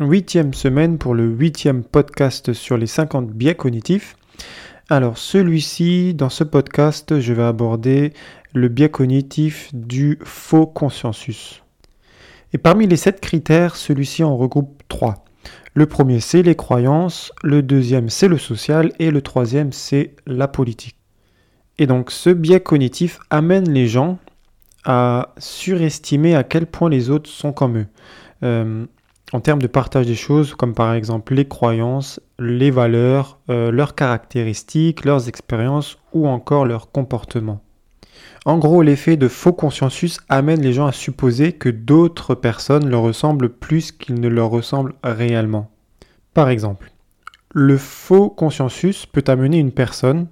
huitième 0.00 0.54
semaine 0.54 0.98
pour 0.98 1.14
le 1.14 1.24
huitième 1.24 1.84
podcast 1.84 2.52
sur 2.52 2.76
les 2.76 2.86
50 2.86 3.30
biais 3.30 3.54
cognitifs. 3.54 4.16
Alors 4.90 5.18
celui-ci, 5.18 6.14
dans 6.14 6.28
ce 6.28 6.42
podcast, 6.42 7.20
je 7.20 7.32
vais 7.32 7.44
aborder 7.44 8.12
le 8.52 8.68
biais 8.68 8.88
cognitif 8.88 9.70
du 9.72 10.18
faux 10.24 10.66
consensus. 10.66 11.62
Et 12.52 12.58
parmi 12.58 12.86
les 12.86 12.96
sept 12.96 13.20
critères, 13.20 13.76
celui-ci 13.76 14.24
en 14.24 14.36
regroupe 14.36 14.82
trois. 14.88 15.24
Le 15.74 15.86
premier, 15.86 16.20
c'est 16.20 16.42
les 16.42 16.56
croyances, 16.56 17.32
le 17.42 17.62
deuxième, 17.62 18.08
c'est 18.08 18.28
le 18.28 18.38
social, 18.38 18.92
et 18.98 19.10
le 19.10 19.22
troisième, 19.22 19.72
c'est 19.72 20.14
la 20.26 20.48
politique. 20.48 20.96
Et 21.78 21.86
donc 21.86 22.10
ce 22.10 22.30
biais 22.30 22.60
cognitif 22.60 23.20
amène 23.30 23.70
les 23.70 23.86
gens 23.86 24.18
à 24.84 25.34
surestimer 25.38 26.34
à 26.34 26.42
quel 26.44 26.66
point 26.66 26.90
les 26.90 27.10
autres 27.10 27.30
sont 27.30 27.52
comme 27.52 27.78
eux. 27.78 27.86
Euh, 28.42 28.86
en 29.34 29.40
termes 29.40 29.60
de 29.60 29.66
partage 29.66 30.06
des 30.06 30.14
choses, 30.14 30.54
comme 30.54 30.74
par 30.74 30.94
exemple 30.94 31.34
les 31.34 31.48
croyances, 31.48 32.20
les 32.38 32.70
valeurs, 32.70 33.40
euh, 33.50 33.72
leurs 33.72 33.96
caractéristiques, 33.96 35.04
leurs 35.04 35.28
expériences 35.28 35.98
ou 36.12 36.28
encore 36.28 36.66
leur 36.66 36.92
comportement. 36.92 37.60
En 38.44 38.58
gros, 38.58 38.80
l'effet 38.80 39.16
de 39.16 39.26
faux 39.26 39.52
consensus 39.52 40.20
amène 40.28 40.62
les 40.62 40.72
gens 40.72 40.86
à 40.86 40.92
supposer 40.92 41.52
que 41.52 41.68
d'autres 41.68 42.36
personnes 42.36 42.88
leur 42.88 43.02
ressemblent 43.02 43.48
plus 43.48 43.90
qu'ils 43.90 44.20
ne 44.20 44.28
leur 44.28 44.50
ressemblent 44.50 44.94
réellement. 45.02 45.68
Par 46.32 46.48
exemple, 46.48 46.92
le 47.52 47.76
faux 47.76 48.30
consensus 48.30 49.04
peut 49.04 49.24
amener 49.26 49.58
une 49.58 49.72
personne 49.72 50.28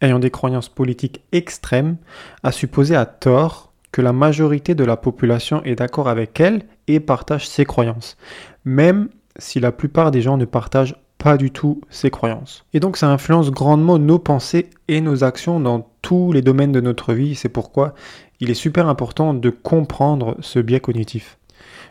ayant 0.00 0.18
des 0.18 0.30
croyances 0.30 0.70
politiques 0.70 1.20
extrêmes 1.30 1.98
à 2.42 2.52
supposer 2.52 2.96
à 2.96 3.04
tort 3.04 3.74
que 3.92 4.02
la 4.02 4.12
majorité 4.12 4.74
de 4.74 4.84
la 4.84 4.96
population 4.96 5.62
est 5.64 5.76
d'accord 5.76 6.08
avec 6.08 6.38
elle 6.40 6.62
et 6.86 7.00
partage 7.00 7.48
ses 7.48 7.64
croyances, 7.64 8.16
même 8.64 9.08
si 9.38 9.60
la 9.60 9.72
plupart 9.72 10.10
des 10.10 10.22
gens 10.22 10.36
ne 10.36 10.44
partagent 10.44 10.96
pas 11.18 11.36
du 11.36 11.50
tout 11.50 11.80
ses 11.88 12.10
croyances. 12.10 12.64
Et 12.74 12.80
donc 12.80 12.96
ça 12.96 13.10
influence 13.10 13.50
grandement 13.50 13.98
nos 13.98 14.18
pensées 14.18 14.70
et 14.88 15.00
nos 15.00 15.24
actions 15.24 15.60
dans 15.60 15.88
tous 16.02 16.32
les 16.32 16.42
domaines 16.42 16.72
de 16.72 16.80
notre 16.80 17.14
vie. 17.14 17.34
C'est 17.34 17.48
pourquoi 17.48 17.94
il 18.40 18.50
est 18.50 18.54
super 18.54 18.88
important 18.88 19.34
de 19.34 19.50
comprendre 19.50 20.36
ce 20.40 20.58
biais 20.58 20.80
cognitif. 20.80 21.38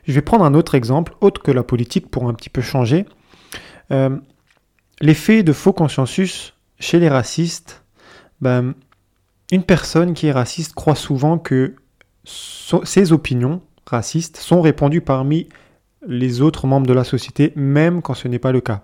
Je 0.07 0.13
vais 0.13 0.21
prendre 0.21 0.45
un 0.45 0.53
autre 0.53 0.75
exemple, 0.75 1.15
autre 1.21 1.41
que 1.41 1.51
la 1.51 1.63
politique, 1.63 2.09
pour 2.09 2.29
un 2.29 2.33
petit 2.33 2.49
peu 2.49 2.61
changer. 2.61 3.05
Euh, 3.91 4.15
l'effet 5.01 5.43
de 5.43 5.53
faux 5.53 5.73
consensus 5.73 6.53
chez 6.79 6.99
les 6.99 7.09
racistes, 7.09 7.83
ben, 8.41 8.75
une 9.51 9.63
personne 9.63 10.13
qui 10.13 10.27
est 10.27 10.31
raciste 10.31 10.73
croit 10.73 10.95
souvent 10.95 11.37
que 11.37 11.75
ses 12.25 13.13
opinions 13.13 13.61
racistes 13.85 14.37
sont 14.37 14.61
répandues 14.61 15.01
parmi 15.01 15.47
les 16.07 16.41
autres 16.41 16.67
membres 16.67 16.87
de 16.87 16.93
la 16.93 17.03
société, 17.03 17.53
même 17.55 18.01
quand 18.01 18.13
ce 18.13 18.27
n'est 18.27 18.39
pas 18.39 18.51
le 18.51 18.61
cas. 18.61 18.83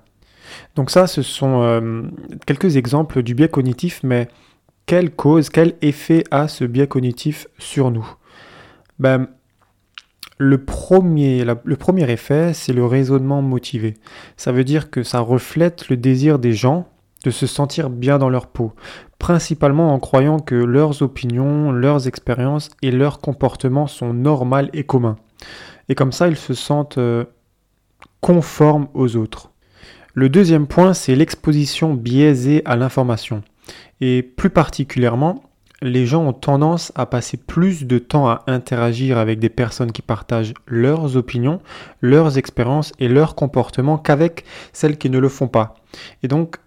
Donc 0.75 0.89
ça, 0.89 1.08
ce 1.08 1.22
sont 1.22 1.61
euh, 1.61 2.03
quelques 2.45 2.78
exemples 2.78 3.23
du 3.23 3.36
biais 3.36 3.50
cognitif, 3.50 4.02
mais 4.03 4.28
quelle 4.86 5.11
cause, 5.11 5.50
quel 5.50 5.75
effet 5.81 6.23
a 6.31 6.48
ce 6.48 6.66
biais 6.66 6.88
cognitif 6.88 7.48
sur 7.58 7.92
nous? 7.92 8.08
Ben, 9.00 9.28
le, 10.38 10.64
premier, 10.64 11.45
le 11.45 11.76
premier 11.76 12.09
effet, 12.11 12.53
c'est 12.53 12.73
le 12.73 12.86
raisonnement 12.86 13.42
motivé. 13.42 13.95
Ça 14.38 14.52
veut 14.52 14.64
dire 14.64 14.89
que 14.89 15.03
ça 15.03 15.20
reflète 15.20 15.89
le 15.89 15.98
désir 15.98 16.39
des 16.39 16.53
gens 16.53 16.91
de 17.23 17.31
se 17.31 17.47
sentir 17.47 17.89
bien 17.89 18.17
dans 18.17 18.30
leur 18.30 18.47
peau, 18.47 18.73
principalement 19.19 19.94
en 19.94 20.00
croyant 20.00 20.39
que 20.39 20.55
leurs 20.55 21.02
opinions, 21.02 21.72
leurs 21.72 22.08
expériences 22.08 22.69
et 22.81 22.91
leurs 22.91 23.19
comportements 23.19 23.88
sont 23.88 24.14
normaux 24.14 24.69
et 24.73 24.83
communs. 24.83 25.17
Et 25.89 25.95
comme 25.95 26.11
ça, 26.11 26.27
ils 26.27 26.38
se 26.38 26.53
sentent 26.53 26.97
euh, 26.97 27.25
conformes 28.22 28.88
aux 28.94 29.16
autres. 29.16 29.52
Le 30.14 30.30
deuxième 30.30 30.67
point, 30.67 30.94
c'est 30.94 31.16
l'exposition 31.16 31.94
biaisée 31.94 32.61
à 32.66 32.75
l'information. 32.75 33.44
Et 34.02 34.23
plus 34.23 34.49
particulièrement, 34.49 35.44
les 35.81 36.05
gens 36.05 36.26
ont 36.26 36.33
tendance 36.33 36.92
à 36.95 37.05
passer 37.05 37.38
plus 37.38 37.86
de 37.86 37.98
temps 37.98 38.30
à 38.30 38.43
interagir 38.48 39.17
avec 39.17 39.39
des 39.39 39.49
personnes 39.49 39.92
qui 39.92 40.02
partagent 40.02 40.53
leurs 40.67 41.17
opinions, 41.17 41.59
leurs 42.02 42.38
expériences 42.38 42.93
et 42.99 43.08
leurs 43.08 43.36
comportements 43.36 43.98
qu'avec 43.98 44.45
celles 44.73 44.98
qui 44.98 45.09
ne 45.09 45.17
le 45.17 45.30
font 45.30 45.48
pas. 45.48 45.76
Et 46.23 46.27
donc, 46.27 46.58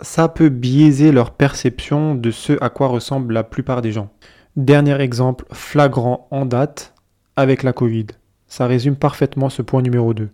ça 0.00 0.28
peut 0.28 0.48
biaiser 0.48 1.12
leur 1.12 1.32
perception 1.32 2.14
de 2.14 2.30
ce 2.30 2.54
à 2.62 2.70
quoi 2.70 2.88
ressemble 2.88 3.34
la 3.34 3.44
plupart 3.44 3.82
des 3.82 3.92
gens. 3.92 4.10
Dernier 4.56 5.00
exemple 5.00 5.44
flagrant 5.52 6.26
en 6.30 6.46
date 6.46 6.94
avec 7.36 7.62
la 7.62 7.72
Covid. 7.72 8.06
Ça 8.46 8.66
résume 8.66 8.96
parfaitement 8.96 9.48
ce 9.48 9.62
point 9.62 9.82
numéro 9.82 10.12
2. 10.14 10.28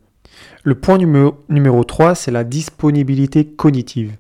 Le 0.65 0.75
point 0.75 0.99
numéro, 0.99 1.37
numéro 1.49 1.85
3, 1.85 2.15
c'est 2.15 2.31
la 2.31 2.45
disponibilité 2.45 3.47
cognitive. 3.47 4.17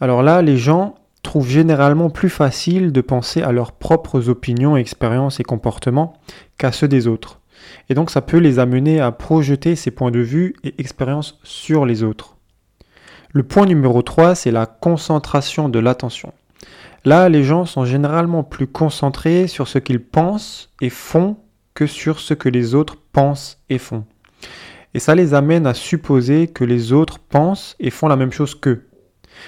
Alors 0.00 0.22
là, 0.22 0.42
les 0.42 0.56
gens 0.56 0.94
trouvent 1.22 1.48
généralement 1.48 2.10
plus 2.10 2.30
facile 2.30 2.92
de 2.92 3.00
penser 3.00 3.42
à 3.42 3.52
leurs 3.52 3.72
propres 3.72 4.28
opinions, 4.28 4.76
expériences 4.76 5.40
et 5.40 5.44
comportements 5.44 6.14
qu'à 6.58 6.72
ceux 6.72 6.88
des 6.88 7.06
autres. 7.06 7.40
Et 7.88 7.94
donc 7.94 8.10
ça 8.10 8.22
peut 8.22 8.38
les 8.38 8.58
amener 8.58 9.00
à 9.00 9.12
projeter 9.12 9.76
ces 9.76 9.90
points 9.90 10.10
de 10.10 10.18
vue 10.20 10.54
et 10.64 10.74
expériences 10.78 11.38
sur 11.44 11.86
les 11.86 12.02
autres. 12.02 12.36
Le 13.34 13.42
point 13.42 13.64
numéro 13.64 14.02
3, 14.02 14.34
c'est 14.34 14.50
la 14.50 14.66
concentration 14.66 15.70
de 15.70 15.78
l'attention. 15.78 16.34
Là, 17.06 17.30
les 17.30 17.44
gens 17.44 17.64
sont 17.64 17.86
généralement 17.86 18.44
plus 18.44 18.66
concentrés 18.66 19.46
sur 19.46 19.68
ce 19.68 19.78
qu'ils 19.78 20.04
pensent 20.04 20.68
et 20.82 20.90
font 20.90 21.38
que 21.72 21.86
sur 21.86 22.20
ce 22.20 22.34
que 22.34 22.50
les 22.50 22.74
autres 22.74 22.98
pensent 23.12 23.58
et 23.70 23.78
font. 23.78 24.04
Et 24.92 24.98
ça 24.98 25.14
les 25.14 25.32
amène 25.32 25.66
à 25.66 25.72
supposer 25.72 26.46
que 26.46 26.64
les 26.64 26.92
autres 26.92 27.20
pensent 27.20 27.74
et 27.80 27.88
font 27.88 28.06
la 28.06 28.16
même 28.16 28.32
chose 28.32 28.54
qu'eux. 28.54 28.86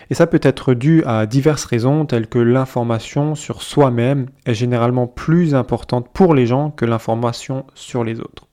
Et 0.09 0.15
ça 0.15 0.27
peut 0.27 0.41
être 0.43 0.73
dû 0.73 1.05
à 1.05 1.27
diverses 1.27 1.67
raisons 1.67 2.07
telles 2.07 2.27
que 2.27 2.39
l'information 2.39 3.35
sur 3.35 3.61
soi-même 3.61 4.31
est 4.47 4.55
généralement 4.55 5.07
plus 5.07 5.55
importante 5.55 6.09
pour 6.15 6.35
les 6.35 6.47
gens 6.47 6.71
que 6.71 6.87
l'information 6.87 7.67
sur 7.75 8.03
les 8.03 8.19
autres. 8.19 8.47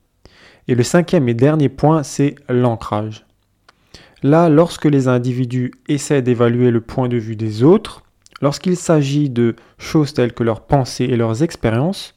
Et 0.68 0.76
le 0.76 0.84
cinquième 0.84 1.30
et 1.30 1.34
dernier 1.34 1.70
point, 1.70 2.04
c'est 2.04 2.36
l'ancrage. 2.50 3.26
Là, 4.24 4.50
lorsque 4.50 4.86
les 4.86 5.08
individus 5.08 5.72
essaient 5.88 6.22
d'évaluer 6.22 6.70
le 6.70 6.82
point 6.82 7.08
de 7.08 7.18
vue 7.18 7.36
des 7.36 7.64
autres, 7.64 8.04
lorsqu'il 8.40 8.78
s'agit 8.78 9.32
de 9.32 9.56
choses 9.80 10.14
telles 10.14 10.34
que 10.34 10.44
leurs 10.44 10.62
pensées 10.62 11.06
et 11.06 11.18
leurs 11.18 11.42
expériences, 11.42 12.14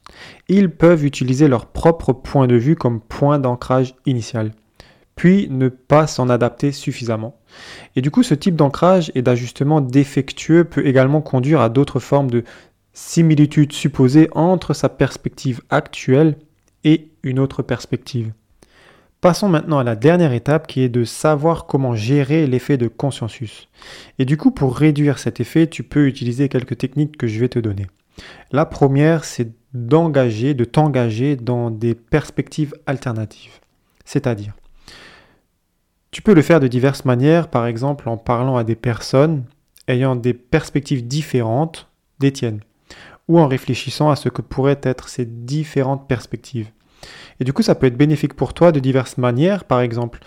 ils 0.48 0.70
peuvent 0.70 1.06
utiliser 1.06 1.48
leur 1.48 1.64
propre 1.64 2.12
point 2.12 2.46
de 2.46 2.56
vue 2.56 2.76
comme 2.76 3.00
point 3.00 3.38
d'ancrage 3.38 3.94
initial, 4.04 4.52
puis 5.16 5.48
ne 5.48 5.68
pas 5.68 6.06
s'en 6.06 6.28
adapter 6.28 6.72
suffisamment. 6.72 7.38
Et 7.96 8.02
du 8.02 8.10
coup, 8.10 8.22
ce 8.22 8.34
type 8.34 8.56
d'ancrage 8.56 9.10
et 9.14 9.22
d'ajustement 9.22 9.80
défectueux 9.80 10.64
peut 10.64 10.86
également 10.86 11.22
conduire 11.22 11.62
à 11.62 11.70
d'autres 11.70 12.00
formes 12.00 12.30
de 12.30 12.44
similitudes 12.92 13.72
supposées 13.72 14.28
entre 14.32 14.74
sa 14.74 14.90
perspective 14.90 15.62
actuelle 15.70 16.36
et 16.84 17.08
une 17.22 17.38
autre 17.38 17.62
perspective. 17.62 18.32
Passons 19.24 19.48
maintenant 19.48 19.78
à 19.78 19.84
la 19.84 19.96
dernière 19.96 20.34
étape 20.34 20.66
qui 20.66 20.82
est 20.82 20.90
de 20.90 21.04
savoir 21.04 21.64
comment 21.64 21.94
gérer 21.94 22.46
l'effet 22.46 22.76
de 22.76 22.88
consensus. 22.88 23.70
Et 24.18 24.26
du 24.26 24.36
coup, 24.36 24.50
pour 24.50 24.76
réduire 24.76 25.18
cet 25.18 25.40
effet, 25.40 25.66
tu 25.66 25.82
peux 25.82 26.06
utiliser 26.06 26.50
quelques 26.50 26.76
techniques 26.76 27.16
que 27.16 27.26
je 27.26 27.40
vais 27.40 27.48
te 27.48 27.58
donner. 27.58 27.86
La 28.52 28.66
première, 28.66 29.24
c'est 29.24 29.50
d'engager, 29.72 30.52
de 30.52 30.66
t'engager 30.66 31.36
dans 31.36 31.70
des 31.70 31.94
perspectives 31.94 32.74
alternatives. 32.84 33.60
C'est-à-dire, 34.04 34.52
tu 36.10 36.20
peux 36.20 36.34
le 36.34 36.42
faire 36.42 36.60
de 36.60 36.68
diverses 36.68 37.06
manières, 37.06 37.48
par 37.48 37.66
exemple 37.66 38.10
en 38.10 38.18
parlant 38.18 38.58
à 38.58 38.62
des 38.62 38.76
personnes 38.76 39.44
ayant 39.88 40.16
des 40.16 40.34
perspectives 40.34 41.06
différentes 41.06 41.88
des 42.18 42.30
tiennes, 42.30 42.60
ou 43.28 43.40
en 43.40 43.48
réfléchissant 43.48 44.10
à 44.10 44.16
ce 44.16 44.28
que 44.28 44.42
pourraient 44.42 44.80
être 44.82 45.08
ces 45.08 45.24
différentes 45.24 46.06
perspectives. 46.08 46.70
Et 47.40 47.44
du 47.44 47.52
coup, 47.52 47.62
ça 47.62 47.74
peut 47.74 47.86
être 47.86 47.96
bénéfique 47.96 48.34
pour 48.34 48.54
toi 48.54 48.72
de 48.72 48.80
diverses 48.80 49.18
manières. 49.18 49.64
Par 49.64 49.80
exemple, 49.80 50.20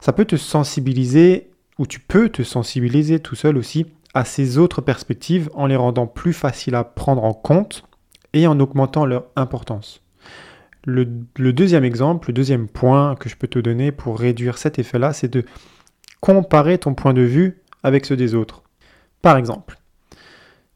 ça 0.00 0.12
peut 0.12 0.24
te 0.24 0.36
sensibiliser, 0.36 1.50
ou 1.78 1.86
tu 1.86 2.00
peux 2.00 2.28
te 2.28 2.42
sensibiliser 2.42 3.20
tout 3.20 3.34
seul 3.34 3.56
aussi, 3.56 3.86
à 4.14 4.24
ces 4.24 4.58
autres 4.58 4.80
perspectives 4.80 5.50
en 5.54 5.66
les 5.66 5.76
rendant 5.76 6.06
plus 6.06 6.32
faciles 6.32 6.74
à 6.74 6.84
prendre 6.84 7.24
en 7.24 7.32
compte 7.32 7.84
et 8.32 8.46
en 8.46 8.60
augmentant 8.60 9.06
leur 9.06 9.24
importance. 9.36 10.02
Le, 10.84 11.04
deuxième 11.52 11.84
exemple, 11.84 12.30
le 12.30 12.34
deuxième 12.34 12.66
point 12.66 13.14
que 13.14 13.28
je 13.28 13.36
peux 13.36 13.46
te 13.46 13.60
donner 13.60 13.92
pour 13.92 14.18
réduire 14.18 14.58
cet 14.58 14.78
effet-là, 14.78 15.12
c'est 15.12 15.32
de 15.32 15.44
comparer 16.20 16.78
ton 16.78 16.94
point 16.94 17.14
de 17.14 17.22
vue 17.22 17.62
avec 17.82 18.04
ceux 18.04 18.16
des 18.16 18.34
autres. 18.34 18.62
Par 19.22 19.36
exemple, 19.36 19.78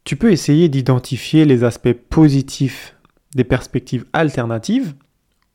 tu 0.05 0.15
peux 0.15 0.31
essayer 0.31 0.69
d'identifier 0.69 1.43
les 1.43 1.65
aspects 1.65 1.91
positifs 1.91 2.95
des 3.35 3.43
perspectives 3.43 4.05
alternatives 4.13 4.93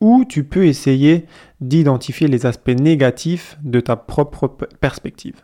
ou 0.02 0.24
tu 0.24 0.42
peux 0.42 0.66
essayer 0.66 1.26
d'identifier 1.60 2.26
les 2.26 2.44
aspects 2.44 2.76
négatifs 2.76 3.56
de 3.62 3.78
ta 3.78 3.94
propre 3.94 4.48
perspective. 4.80 5.36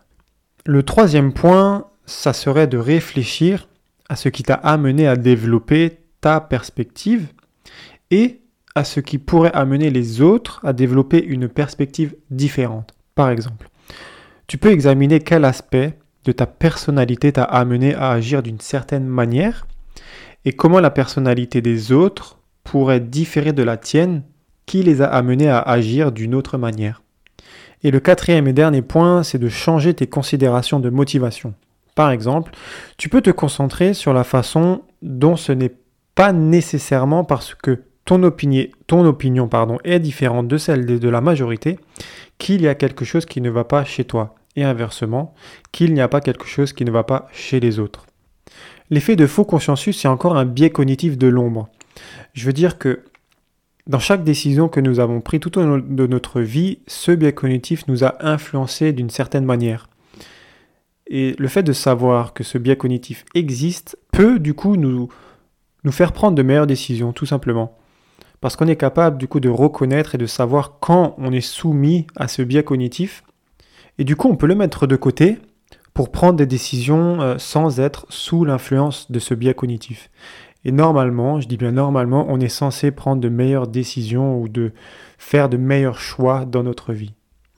Le 0.66 0.82
troisième 0.82 1.32
point, 1.32 1.86
ça 2.06 2.32
serait 2.32 2.66
de 2.66 2.76
réfléchir 2.76 3.68
à 4.08 4.16
ce 4.16 4.28
qui 4.28 4.42
t'a 4.42 4.54
amené 4.54 5.06
à 5.06 5.14
développer 5.14 5.98
ta 6.20 6.40
perspective 6.40 7.28
et 8.10 8.40
à 8.74 8.82
ce 8.82 8.98
qui 8.98 9.18
pourrait 9.18 9.52
amener 9.52 9.90
les 9.90 10.22
autres 10.22 10.60
à 10.64 10.72
développer 10.72 11.24
une 11.24 11.48
perspective 11.48 12.16
différente. 12.32 12.94
Par 13.14 13.30
exemple, 13.30 13.70
tu 14.48 14.58
peux 14.58 14.72
examiner 14.72 15.20
quel 15.20 15.44
aspect 15.44 15.96
de 16.24 16.32
ta 16.32 16.46
personnalité 16.46 17.30
t'a 17.30 17.44
amené 17.44 17.94
à 17.94 18.10
agir 18.10 18.42
d'une 18.42 18.60
certaine 18.60 19.06
manière 19.06 19.68
et 20.44 20.52
comment 20.52 20.80
la 20.80 20.90
personnalité 20.90 21.62
des 21.62 21.92
autres 21.92 22.40
pourrait 22.64 22.98
différer 22.98 23.52
de 23.52 23.62
la 23.62 23.76
tienne 23.76 24.24
qui 24.68 24.84
les 24.84 25.02
a 25.02 25.06
amenés 25.06 25.48
à 25.48 25.58
agir 25.58 26.12
d'une 26.12 26.34
autre 26.34 26.58
manière. 26.58 27.02
Et 27.82 27.90
le 27.90 28.00
quatrième 28.00 28.46
et 28.46 28.52
dernier 28.52 28.82
point, 28.82 29.22
c'est 29.22 29.38
de 29.38 29.48
changer 29.48 29.94
tes 29.94 30.06
considérations 30.06 30.78
de 30.78 30.90
motivation. 30.90 31.54
Par 31.94 32.10
exemple, 32.10 32.52
tu 32.98 33.08
peux 33.08 33.22
te 33.22 33.30
concentrer 33.30 33.94
sur 33.94 34.12
la 34.12 34.24
façon 34.24 34.82
dont 35.02 35.36
ce 35.36 35.52
n'est 35.52 35.74
pas 36.14 36.32
nécessairement 36.32 37.24
parce 37.24 37.54
que 37.54 37.82
ton, 38.04 38.22
opinion, 38.22 39.48
est 39.84 39.98
différente 40.00 40.48
de 40.48 40.58
celle 40.58 40.86
de 40.86 41.08
la 41.08 41.20
majorité 41.20 41.78
qu'il 42.38 42.62
y 42.62 42.68
a 42.68 42.74
quelque 42.74 43.04
chose 43.04 43.26
qui 43.26 43.40
ne 43.40 43.50
va 43.50 43.64
pas 43.64 43.84
chez 43.84 44.04
toi. 44.04 44.34
Et 44.56 44.64
inversement, 44.64 45.34
qu'il 45.72 45.94
n'y 45.94 46.00
a 46.00 46.08
pas 46.08 46.20
quelque 46.20 46.46
chose 46.46 46.72
qui 46.72 46.84
ne 46.84 46.90
va 46.90 47.04
pas 47.04 47.28
chez 47.32 47.60
les 47.60 47.78
autres. 47.78 48.06
L'effet 48.90 49.14
de 49.14 49.26
faux 49.26 49.44
consciensus, 49.44 50.00
c'est 50.00 50.08
encore 50.08 50.36
un 50.36 50.46
biais 50.46 50.70
cognitif 50.70 51.16
de 51.16 51.28
l'ombre. 51.28 51.68
Je 52.32 52.44
veux 52.44 52.52
dire 52.52 52.78
que 52.78 53.04
dans 53.88 53.98
chaque 53.98 54.22
décision 54.22 54.68
que 54.68 54.80
nous 54.80 55.00
avons 55.00 55.22
prise 55.22 55.40
tout 55.40 55.58
au 55.58 55.62
long 55.64 55.78
de 55.78 56.06
notre 56.06 56.42
vie, 56.42 56.80
ce 56.86 57.10
biais 57.10 57.32
cognitif 57.32 57.88
nous 57.88 58.04
a 58.04 58.16
influencé 58.20 58.92
d'une 58.92 59.08
certaine 59.08 59.46
manière. 59.46 59.88
Et 61.06 61.34
le 61.38 61.48
fait 61.48 61.62
de 61.62 61.72
savoir 61.72 62.34
que 62.34 62.44
ce 62.44 62.58
biais 62.58 62.76
cognitif 62.76 63.24
existe 63.34 63.98
peut 64.12 64.38
du 64.38 64.52
coup 64.52 64.76
nous, 64.76 65.08
nous 65.84 65.92
faire 65.92 66.12
prendre 66.12 66.36
de 66.36 66.42
meilleures 66.42 66.66
décisions, 66.66 67.14
tout 67.14 67.24
simplement. 67.24 67.78
Parce 68.42 68.56
qu'on 68.56 68.68
est 68.68 68.76
capable 68.76 69.16
du 69.16 69.26
coup 69.26 69.40
de 69.40 69.48
reconnaître 69.48 70.14
et 70.14 70.18
de 70.18 70.26
savoir 70.26 70.78
quand 70.80 71.14
on 71.16 71.32
est 71.32 71.40
soumis 71.40 72.06
à 72.14 72.28
ce 72.28 72.42
biais 72.42 72.62
cognitif. 72.62 73.24
Et 73.96 74.04
du 74.04 74.16
coup, 74.16 74.28
on 74.28 74.36
peut 74.36 74.46
le 74.46 74.54
mettre 74.54 74.86
de 74.86 74.96
côté 74.96 75.38
pour 75.94 76.12
prendre 76.12 76.34
des 76.34 76.46
décisions 76.46 77.20
euh, 77.22 77.38
sans 77.38 77.80
être 77.80 78.06
sous 78.10 78.44
l'influence 78.44 79.10
de 79.10 79.18
ce 79.18 79.34
biais 79.34 79.54
cognitif. 79.54 80.10
Et 80.64 80.72
normalement, 80.72 81.40
je 81.40 81.48
dis 81.48 81.56
bien 81.56 81.72
normalement, 81.72 82.26
on 82.28 82.40
est 82.40 82.48
censé 82.48 82.90
prendre 82.90 83.20
de 83.20 83.28
meilleures 83.28 83.68
décisions 83.68 84.40
ou 84.40 84.48
de 84.48 84.72
faire 85.16 85.48
de 85.48 85.56
meilleurs 85.56 86.00
choix 86.00 86.44
dans 86.44 86.62
notre 86.62 86.92
vie. 86.92 87.14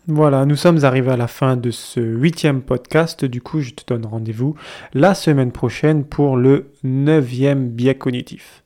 Voilà, 0.07 0.45
nous 0.45 0.57
sommes 0.57 0.85
arrivés 0.85 1.13
à 1.13 1.17
la 1.17 1.29
fin 1.29 1.57
de 1.57 1.71
ce 1.71 2.01
huitième 2.01 2.63
podcast. 2.63 3.25
Du 3.25 3.41
coup, 3.41 3.61
je 3.61 3.71
te 3.71 3.85
donne 3.87 4.07
rendez-vous 4.07 4.55
la 4.93 5.15
semaine 5.15 5.53
prochaine 5.53 6.05
pour 6.05 6.37
le 6.37 6.73
neuvième 6.83 7.69
biais 7.69 7.95
cognitif. 7.95 8.65